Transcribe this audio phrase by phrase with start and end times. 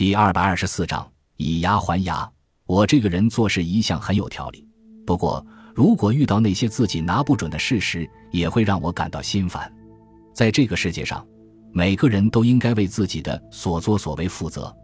[0.00, 1.06] 第二百二十四章
[1.36, 2.26] 以牙还牙。
[2.64, 4.66] 我这个人做事一向很有条理，
[5.06, 9.70] 不过如果遇到那些自己拿不准的事实，也会让我感到心烦。
[10.32, 11.22] 在这个世界上，
[11.70, 14.74] 每个人都应该为自己的所作所为负责，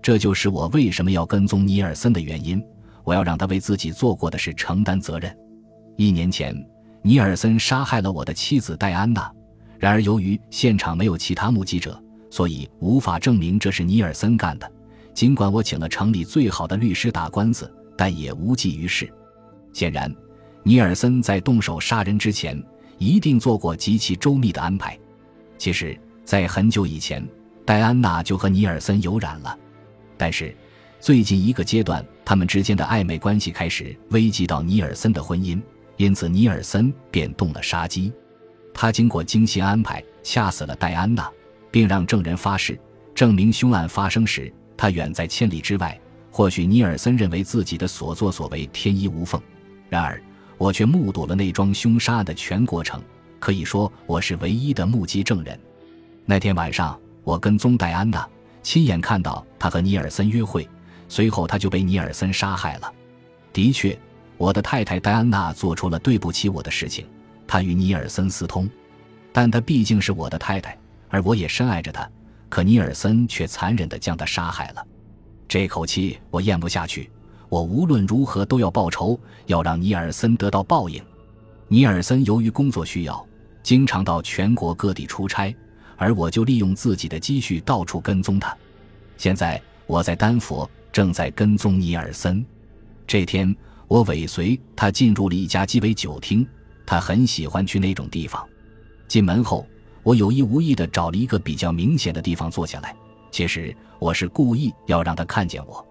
[0.00, 2.58] 这就是我为什么要跟踪尼尔森的原因。
[3.04, 5.36] 我要让他为自己做过的事承担责任。
[5.98, 6.56] 一年前，
[7.02, 9.30] 尼尔森杀害了我的妻子戴安娜，
[9.78, 12.02] 然而由于现场没有其他目击者。
[12.32, 14.72] 所以无法证明这是尼尔森干的。
[15.12, 19.06] 尽管我请了城里最好的律师打官司，但也无济于事。
[19.74, 20.10] 显然，
[20.62, 22.58] 尼尔森在动手杀人之前
[22.96, 24.98] 一定做过极其周密的安排。
[25.58, 27.22] 其实，在很久以前，
[27.66, 29.54] 戴安娜就和尼尔森有染了。
[30.16, 30.56] 但是，
[31.00, 35.60] 最近一个阶段，他们之间的暧昧关系开始危及到尼尔森的婚姻，
[35.98, 38.10] 因此尼尔森便动了杀机。
[38.72, 41.30] 他经过精心安排，掐死了戴安娜。
[41.72, 42.78] 并让证人发誓，
[43.12, 45.98] 证明凶案发生时他远在千里之外。
[46.30, 49.38] 或许尼尔森认为自己的所作所为天衣无缝，
[49.90, 50.22] 然而
[50.56, 53.02] 我却目睹了那桩凶杀案的全过程，
[53.38, 55.58] 可以说我是唯一的目击证人。
[56.24, 58.26] 那天晚上，我跟踪戴安娜，
[58.62, 60.66] 亲眼看到她和尼尔森约会，
[61.06, 62.90] 随后她就被尼尔森杀害了。
[63.52, 63.98] 的确，
[64.38, 67.06] 我的太太戴安娜做出了对不起我的事情，
[67.46, 68.66] 她与尼尔森私通，
[69.34, 70.78] 但她毕竟是我的太太。
[71.12, 72.10] 而我也深爱着他，
[72.48, 74.82] 可尼尔森却残忍地将他杀害了。
[75.46, 77.10] 这口气我咽不下去，
[77.50, 81.04] 我无论如何都要报仇，要让尼尔森得到报应。
[81.68, 83.22] 尼尔森由于工作需要，
[83.62, 85.54] 经常到全国各地出差，
[85.98, 88.56] 而我就利用自己的积蓄到处跟踪他。
[89.18, 92.42] 现在我在丹佛，正在跟踪尼尔森。
[93.06, 93.54] 这天，
[93.86, 96.46] 我尾随他进入了一家鸡尾酒厅，
[96.86, 98.42] 他很喜欢去那种地方。
[99.06, 99.66] 进门后。
[100.02, 102.94] 我有意无意地找了一个比较明显的地方坐下来，
[103.30, 105.86] 其实我是故意要让他看见我。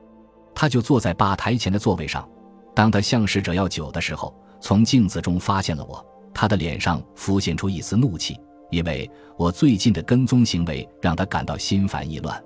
[0.54, 2.28] 他就坐在吧台前的座位上。
[2.74, 8.38] 当他向使者要酒的时候，从镜子中发现了我，他的脸上浮现出一丝怒气，
[8.70, 12.42] 因为我最近的跟踪行为让他感到心烦意乱。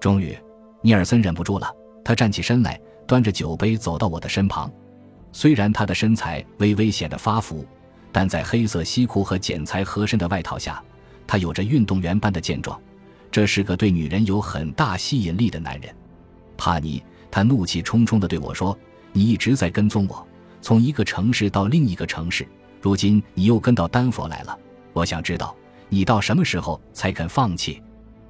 [0.00, 0.36] 终于，
[0.82, 1.72] 尼尔森忍不住了，
[2.04, 4.70] 他站起身来，端着酒杯走到我的身旁。
[5.32, 7.64] 虽然他的身材微微显得发福，
[8.10, 10.82] 但在黑色西裤和剪裁合身的外套下。
[11.26, 12.80] 他有着运动员般的健壮，
[13.30, 15.94] 这是个对女人有很大吸引力的男人。
[16.56, 18.76] 帕尼，他怒气冲冲地对我说
[19.12, 20.26] ：“你一直在跟踪我，
[20.62, 22.46] 从一个城市到另一个城市，
[22.80, 24.58] 如今你又跟到丹佛来了。
[24.92, 25.54] 我想知道
[25.88, 27.82] 你到什么时候才肯放弃，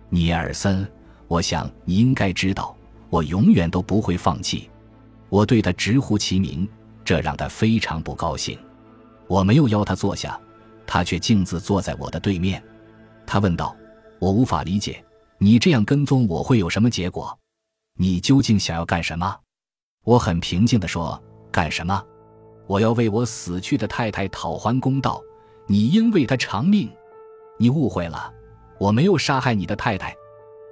[0.08, 0.88] 尼尔森？
[1.28, 2.76] 我想你应该知道，
[3.10, 4.68] 我永远都不会放弃。”
[5.28, 6.68] 我对他直呼其名，
[7.04, 8.56] 这让他非常不高兴。
[9.26, 10.38] 我没有邀他坐下，
[10.86, 12.62] 他却径自坐在我的对面。
[13.26, 13.76] 他问道
[14.20, 15.04] ：“我无法理解，
[15.38, 17.36] 你这样跟踪我会有什么结果？
[17.98, 19.36] 你究竟想要干什么？”
[20.04, 21.20] 我很平静地说
[21.50, 22.02] ：“干什么？
[22.66, 25.20] 我要为我死去的太太讨还公道。
[25.66, 26.88] 你应为她偿命。
[27.58, 28.32] 你误会了，
[28.78, 30.14] 我没有杀害你的太太。”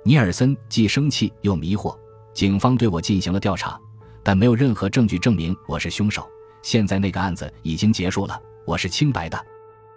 [0.07, 1.99] 尼尔森既生气又迷惑。
[2.33, 3.81] 警方对我进行了调查，
[4.23, 6.29] 但没有任何证据证明我是凶手。
[6.63, 9.47] 现在那个案子已经结束了，我是清白的。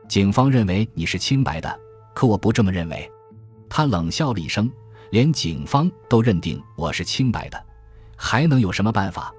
[0.08, 1.80] 警方认为你是清白的。
[2.18, 3.08] 可我不这么认为，
[3.70, 4.68] 他冷笑了一声。
[5.12, 7.66] 连警方都认定我是清白的，
[8.16, 9.32] 还能有什么办法？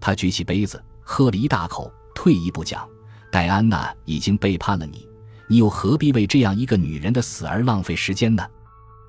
[0.00, 1.92] 他举起杯子，喝了一大口。
[2.14, 2.88] 退一步讲，
[3.30, 5.06] 戴安娜已经背叛了你，
[5.50, 8.42] 你又何必为这样一个女人的死而浪费时间呢？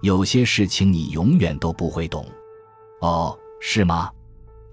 [0.01, 2.27] 有些事情你永远都不会懂。
[2.99, 4.11] 哦，是吗？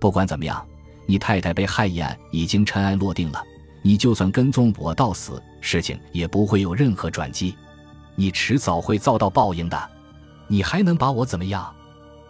[0.00, 0.66] 不管怎么样，
[1.06, 3.40] 你太太被害一案已经尘埃落定了。
[3.82, 7.56] 你就算跟踪我到死，事情也不会有任何转机。
[8.14, 9.90] 你迟早会遭到报应的，
[10.46, 11.72] 你还能把我怎么样？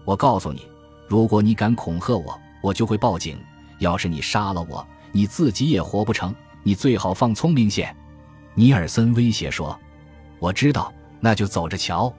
[0.05, 0.67] 我告诉你，
[1.09, 3.39] 如果你敢恐吓我，我就会报警。
[3.79, 6.35] 要是你杀了我，你自己也活不成。
[6.63, 7.95] 你最好放聪明些。”
[8.55, 9.79] 尼尔森威胁说。
[10.39, 12.13] “我知道，那就走着瞧。”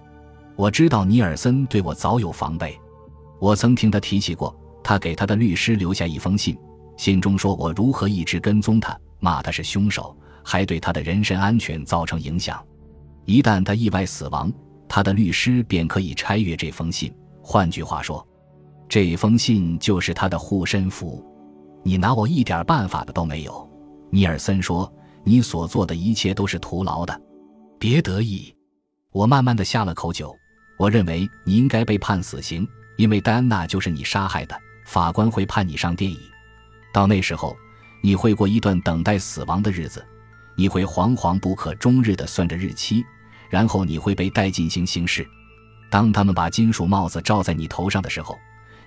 [0.56, 2.80] 我知道尼尔森对我早有防备，
[3.40, 6.58] 我曾听他提起过，他给他的律师留下一封信，
[6.96, 12.64] 信中说我如何一直跟踪他，骂他是凶手，还对他的人身安全造成影响。
[13.26, 14.52] 一旦他意外死亡，
[14.88, 17.14] 他的律师便可以拆阅这封信。
[17.42, 18.26] 换句话说，
[18.88, 21.24] 这封信就是他的护身符。
[21.84, 23.70] 你拿我一点办法的都没有。
[24.10, 24.92] 尼尔森说
[25.26, 27.22] ：“你所做的一切都是徒劳的。”
[27.80, 28.54] 别得意。
[29.12, 30.34] 我慢慢的下了口酒。
[30.78, 32.68] 我认为你应该被判死刑，
[32.98, 34.56] 因为戴安娜就是你杀害的。
[34.86, 36.20] 法官会判你上电椅。
[36.94, 37.56] 到那时候，
[38.02, 40.06] 你会过一段等待死亡的日子。
[40.56, 43.04] 你会惶惶不可终日地算着日期，
[43.50, 45.28] 然后你会被带进行刑室。
[45.90, 48.38] 当他们把金属帽子罩在你头上的时候，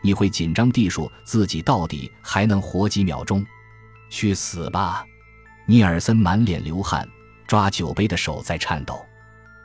[0.03, 3.45] 你会紧张地数自己到底还能活几秒钟。
[4.09, 5.05] 去死吧！
[5.67, 7.09] 尼尔森满脸流汗，
[7.47, 9.05] 抓酒杯的手在颤抖。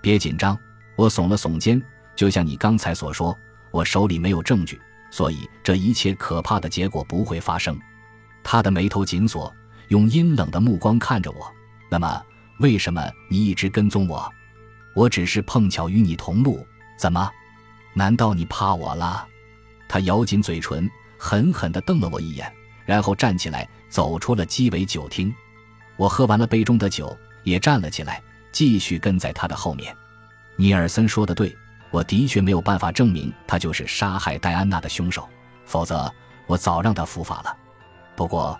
[0.01, 0.57] 别紧张，
[0.95, 1.81] 我耸了耸肩。
[2.15, 3.37] 就像你刚才所说，
[3.71, 4.79] 我手里没有证据，
[5.11, 7.79] 所以这一切可怕的结果不会发生。
[8.43, 9.53] 他的眉头紧锁，
[9.89, 11.51] 用阴冷的目光看着我。
[11.91, 12.23] 那么，
[12.59, 14.31] 为什么你一直跟踪我？
[14.95, 16.65] 我只是碰巧与你同路，
[16.97, 17.29] 怎么？
[17.93, 19.27] 难道你怕我了？
[19.89, 22.49] 他咬紧嘴唇，狠狠地瞪了我一眼，
[22.85, 25.35] 然后站起来走出了鸡尾酒厅。
[25.97, 28.23] 我喝完了杯中的酒，也站了起来，
[28.53, 29.93] 继续跟在他的后面。
[30.55, 31.53] 尼尔森说的对，
[31.89, 35.27] 我的确没有办法证明他就是杀害戴安娜的凶手，
[35.65, 36.09] 否则
[36.47, 37.57] 我早让他伏法了。
[38.15, 38.57] 不过，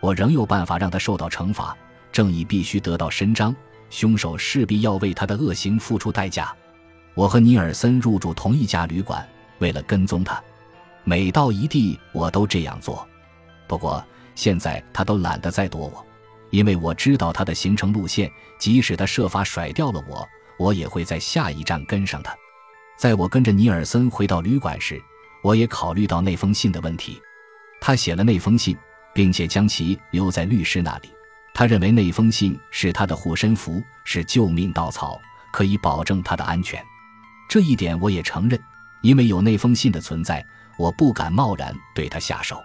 [0.00, 1.74] 我仍有办法让他受到惩罚，
[2.14, 3.54] 正义必须得到伸张。
[3.90, 6.54] 凶手势必要为他的恶行付出代价。
[7.14, 9.28] 我和尼尔森入住同一家旅馆，
[9.58, 10.40] 为了跟踪他，
[11.02, 13.04] 每到一地我都这样做。
[13.66, 14.04] 不过
[14.36, 16.06] 现在他都懒得再躲我，
[16.50, 18.30] 因为我知道他的行程路线。
[18.60, 20.26] 即使他设法甩掉了我，
[20.56, 22.32] 我也会在下一站跟上他。
[22.96, 25.02] 在我跟着尼尔森回到旅馆时，
[25.42, 27.20] 我也考虑到那封信的问题。
[27.80, 28.76] 他写了那封信，
[29.12, 31.10] 并且将其留在律师那里。
[31.54, 35.20] 他认为那封信是他的护身符，是救命稻草，
[35.52, 36.84] 可以保证他的安全。
[37.48, 38.60] 这一点我也承认，
[39.02, 40.44] 因为有那封信的存在，
[40.76, 42.60] 我不敢贸然对他下手。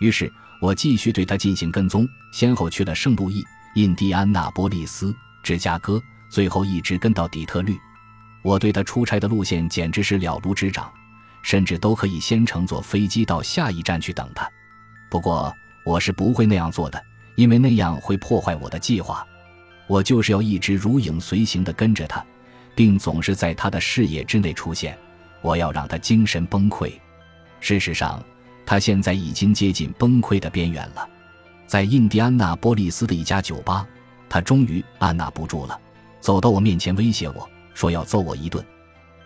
[0.00, 0.30] 于是
[0.60, 3.44] 我继续对他进行跟踪，先后去了圣路易、
[3.76, 5.14] 印第安纳波利斯、
[5.44, 7.78] 芝加哥，最后一直跟到底特律。
[8.42, 10.92] 我对他出差的路线简直是了如指掌，
[11.42, 14.50] 甚至都可以先乘坐飞机到下一站去等他。
[15.08, 17.00] 不过我是不会那样做的。
[17.36, 19.26] 因为那样会破坏我的计划，
[19.86, 22.24] 我就是要一直如影随形地跟着他，
[22.74, 24.98] 并总是在他的视野之内出现。
[25.42, 26.92] 我要让他精神崩溃。
[27.60, 28.22] 事实上，
[28.64, 31.08] 他现在已经接近崩溃的边缘了。
[31.66, 33.86] 在印第安纳波利斯的一家酒吧，
[34.28, 35.78] 他终于按捺不住了，
[36.20, 38.64] 走到我面前威胁我说要揍我一顿。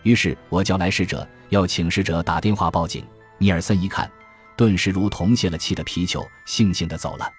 [0.03, 3.03] 于是我叫来使者，要请使者打电话报警。
[3.37, 4.09] 尼尔森一看，
[4.55, 7.31] 顿时如同泄了气的皮球，悻悻地走了。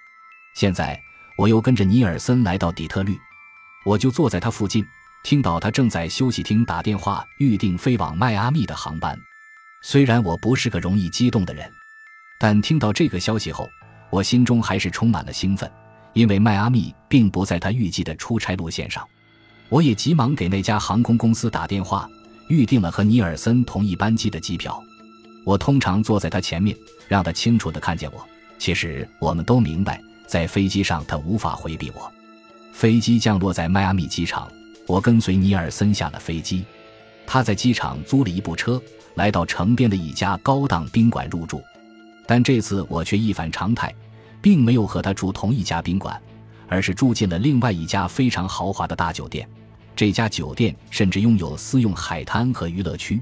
[0.55, 1.01] 现在
[1.37, 3.19] 我又跟着尼尔森来到底特律，
[3.85, 4.85] 我就坐在他附近，
[5.25, 9.19] 听到他正在休息厅打电话预定飞往迈阿密的航班。
[9.83, 11.69] 虽然我不是个容易激动的人，
[12.39, 13.69] 但听到这个消息后，
[14.11, 15.71] 我心中还是充满了兴奋，
[16.13, 19.07] 因为迈阿密并不在他预计的出差路线上。
[19.69, 22.07] 我也急忙给那家航空公司打电话，
[22.49, 24.81] 预定了和尼尔森同一班机的机票。
[25.45, 26.77] 我通常坐在他前面，
[27.09, 28.25] 让他清楚地看见我。
[28.59, 30.01] 其实我们都明白。
[30.27, 32.11] 在飞机上，他无法回避我。
[32.73, 34.51] 飞机降落在迈阿密机场，
[34.87, 36.65] 我跟随尼尔森下了飞机。
[37.27, 38.83] 他在机场租了一部车，
[39.15, 41.63] 来到城边的一家高档宾馆入住。
[42.27, 43.95] 但这次我却一反常态，
[44.41, 46.21] 并没有和他住同一家宾馆，
[46.67, 49.47] 而是住进了另外一家非常豪华的大酒店。
[49.95, 53.21] 这家酒店甚至拥有私用海滩和娱乐区。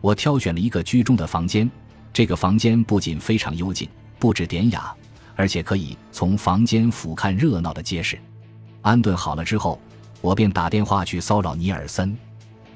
[0.00, 1.70] 我挑选了一个居中的房间，
[2.12, 3.88] 这个房间不仅非常幽静，
[4.18, 4.94] 布置典雅。
[5.38, 8.18] 而且可以从房间俯瞰热闹的街市。
[8.82, 9.80] 安顿好了之后，
[10.20, 12.16] 我便打电话去骚扰尼尔森。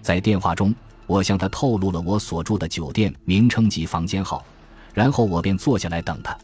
[0.01, 0.73] 在电话中，
[1.09, 4.45] 我向他透露了我所住的酒店名称及房间号，
[4.95, 6.39] 然后我便坐下来等他。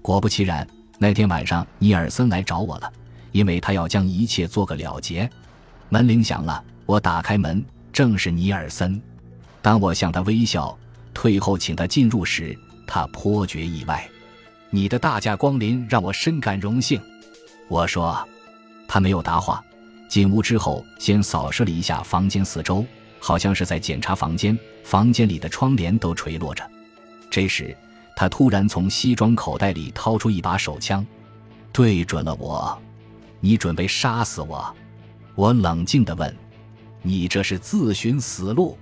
[0.00, 0.64] 果不其然，
[0.98, 2.92] 那天晚上尼尔森来找我了，
[3.32, 5.28] 因为他要将一切做个了结。
[5.88, 9.02] 门铃响了，我打开门，正是尼尔森。
[9.60, 10.78] 当我向他微笑，
[11.12, 14.08] 退后请他进入时，他颇觉意外。
[14.70, 17.00] 你的大驾光临让我深感荣幸，
[17.68, 18.26] 我说。
[18.88, 19.62] 他没有答话。
[20.08, 22.84] 进屋之后，先扫视了一下房间四周，
[23.18, 24.56] 好像是在检查房间。
[24.84, 26.64] 房间里的窗帘都垂落着。
[27.28, 27.76] 这时，
[28.14, 31.04] 他突然从西装口袋里掏出一把手枪，
[31.72, 32.80] 对准了我。
[33.40, 34.72] 你准备杀死我？
[35.34, 36.34] 我冷静地问。
[37.02, 38.78] 你这是自寻死路。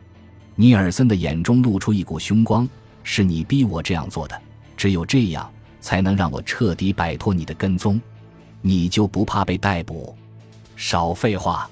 [0.54, 2.68] 尼尔森的眼中露出一股凶光。
[3.02, 4.40] 是你逼我这样做的。
[4.76, 5.50] 只有这样。
[5.84, 8.00] 才能让我彻底摆脱你的跟踪，
[8.62, 10.14] 你就不怕被逮捕？
[10.76, 11.68] 少废话！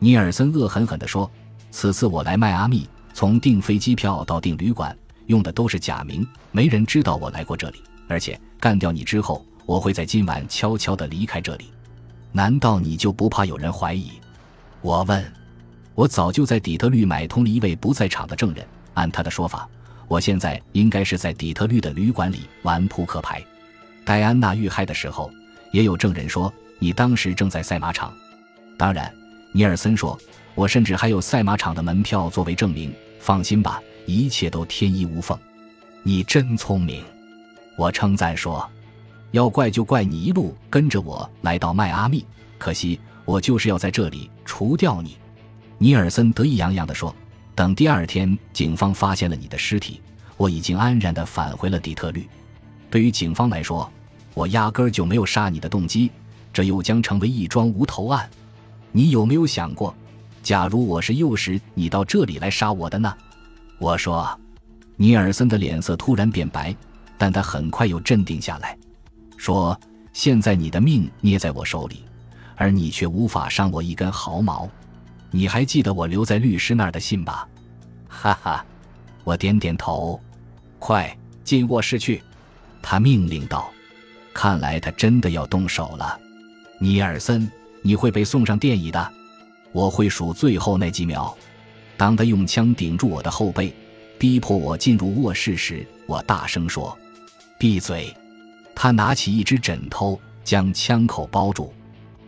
[0.00, 1.30] 尼尔森恶狠狠地说
[1.70, 4.94] ：“此次我来迈阿密，从订飞机票到订旅馆，
[5.26, 7.80] 用的都是假名，没人知道我来过这里。
[8.08, 11.66] 而且干掉你之后，我会在今晚悄悄地离开这里。
[12.32, 14.10] 难道你就不怕有人怀疑？”
[14.82, 15.24] 我问。
[15.94, 19.68] 我早就在底特律买通了一位不在场的证人，按他的说法。
[20.08, 23.42] 我现在应该是在底特律的旅馆里玩扑克牌。
[24.04, 25.30] 戴安娜遇害的时候，
[25.72, 28.12] 也有证人说你当时正在赛马场。
[28.76, 29.12] 当然，
[29.52, 30.18] 尼尔森说，
[30.54, 32.92] 我甚至还有赛马场的门票作为证明。
[33.18, 35.38] 放心吧，一切都天衣无缝。
[36.02, 37.02] 你真聪明，
[37.78, 38.68] 我称赞说。
[39.30, 42.24] 要怪就怪你一路跟着我来到迈阿密，
[42.58, 45.16] 可惜我就是要在这里除掉你。
[45.78, 47.16] 尼尔森得意洋洋地说
[47.54, 50.00] ：“等第二天警方发现了你的尸体，
[50.36, 52.28] 我已经安然地返回了底特律。
[52.90, 53.90] 对于警方来说，
[54.34, 56.10] 我压根儿就没有杀你的动机，
[56.52, 58.28] 这又将成为一桩无头案。
[58.92, 59.94] 你有没有想过，
[60.42, 63.14] 假如我是诱使你到这里来杀我的呢？”
[63.78, 64.38] 我说。
[64.96, 66.72] 尼尔森的脸色突然变白，
[67.18, 68.78] 但他很快又镇定下来。
[69.36, 69.76] 说
[70.14, 72.04] ：“现在你的命捏在我手里，
[72.54, 74.70] 而你却无法伤我一根毫毛。
[75.34, 77.48] 你还记得我留在律师那儿的信吧？”
[78.06, 78.64] 哈哈，
[79.24, 80.20] 我点点头。
[80.78, 82.22] 快进卧室去，
[82.80, 83.68] 他命令道。
[84.32, 86.16] 看来他真的要动手了。
[86.78, 87.50] 尼尔森，
[87.82, 89.12] 你会被送上电椅的。
[89.72, 91.36] 我会数最后那几秒。
[91.96, 93.74] 当他用枪顶住我的后背，
[94.16, 96.96] 逼迫我进入卧室时，我大声说
[97.58, 98.14] ：“闭嘴。”
[98.72, 101.74] 他拿起一只枕头，将枪口包住。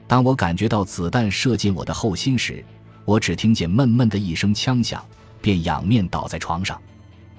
[0.08, 2.64] 当我感觉到子弹射进我的后心时，
[3.06, 5.02] 我只听见闷闷的一声枪响，
[5.40, 6.78] 便仰面倒在床上。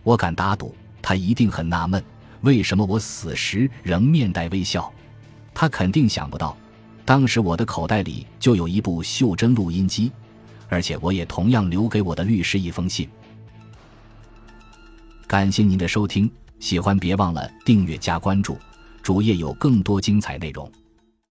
[0.01, 2.01] 我敢打赌，他一定很纳闷，
[2.41, 4.91] 为什么我死时仍面带微笑。
[5.53, 6.55] 他肯定想不到，
[7.03, 10.09] 当时我的口袋里就有一部袖珍录音机，
[10.69, 13.09] 而且我也同样留给我的律师一封信。
[15.27, 16.31] 感谢您的收听，
[16.61, 18.57] 喜欢别忘了订阅加关注。
[19.03, 20.71] 主页有更多精彩内容。